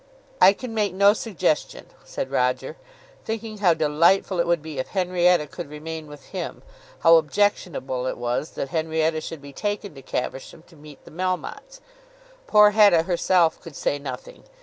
[0.41, 2.75] "I can make no suggestion," said Roger,
[3.23, 6.63] thinking how delightful it would be if Henrietta could remain with him;
[7.01, 11.81] how objectionable it was that Henrietta should be taken to Caversham to meet the Melmottes.
[12.47, 14.45] Poor Hetta herself could say nothing.